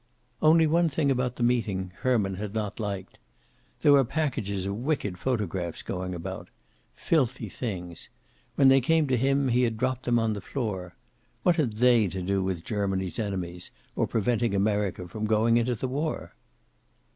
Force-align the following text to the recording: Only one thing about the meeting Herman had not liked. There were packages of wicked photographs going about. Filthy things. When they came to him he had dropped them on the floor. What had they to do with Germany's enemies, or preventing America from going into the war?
Only 0.41 0.65
one 0.65 0.89
thing 0.89 1.11
about 1.11 1.35
the 1.35 1.43
meeting 1.43 1.93
Herman 1.99 2.33
had 2.33 2.55
not 2.55 2.79
liked. 2.79 3.19
There 3.83 3.91
were 3.91 4.03
packages 4.03 4.65
of 4.65 4.77
wicked 4.77 5.19
photographs 5.19 5.83
going 5.83 6.15
about. 6.15 6.49
Filthy 6.91 7.49
things. 7.49 8.09
When 8.55 8.67
they 8.69 8.81
came 8.81 9.07
to 9.09 9.15
him 9.15 9.49
he 9.49 9.61
had 9.61 9.77
dropped 9.77 10.05
them 10.05 10.17
on 10.17 10.33
the 10.33 10.41
floor. 10.41 10.95
What 11.43 11.57
had 11.57 11.73
they 11.73 12.07
to 12.07 12.23
do 12.23 12.43
with 12.43 12.63
Germany's 12.63 13.19
enemies, 13.19 13.69
or 13.95 14.07
preventing 14.07 14.55
America 14.55 15.07
from 15.07 15.27
going 15.27 15.57
into 15.57 15.75
the 15.75 15.87
war? 15.87 16.33